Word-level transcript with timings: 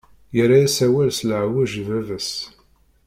Yerra-yas 0.35 0.77
awal 0.85 1.09
s 1.11 1.19
leɛweǧ 1.29 1.71
i 1.81 1.83
baba-s. 1.87 2.31